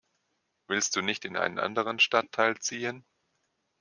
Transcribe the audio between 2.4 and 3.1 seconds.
ziehen?